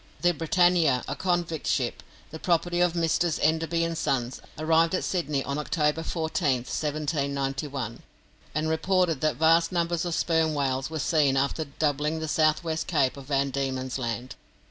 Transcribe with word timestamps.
The 0.23 0.31
'Britannia', 0.33 1.03
a 1.07 1.15
convict 1.15 1.67
ship, 1.67 2.01
the 2.31 2.39
property 2.39 2.79
of 2.81 2.95
Messrs. 2.95 3.37
Enderby 3.37 3.87
& 3.93 3.93
Sons, 3.93 4.41
arrived 4.57 4.95
at 4.95 5.03
Sydney 5.03 5.43
on 5.43 5.59
October 5.59 6.01
14th, 6.01 6.65
1791, 6.73 8.01
and 8.55 8.67
reported 8.67 9.21
that 9.21 9.35
vast 9.35 9.71
numbers 9.71 10.03
of 10.03 10.15
sperm 10.15 10.55
whales 10.55 10.89
were 10.89 10.97
seen 10.97 11.37
after 11.37 11.65
doubling 11.65 12.17
the 12.19 12.27
south 12.27 12.63
west 12.63 12.87
cape 12.87 13.15
of 13.15 13.27
Van 13.27 13.51
Diemen's 13.51 13.99
Land. 13.99 14.33